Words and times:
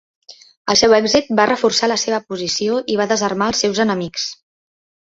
El 0.73 0.79
seu 0.81 0.95
èxit 0.99 1.29
va 1.41 1.45
reforçar 1.51 1.91
la 1.93 1.99
seva 2.05 2.23
posició 2.33 2.81
i 2.95 2.99
va 3.03 3.09
desarmar 3.13 3.53
als 3.53 3.65
seus 3.67 3.85
enemics. 3.87 4.29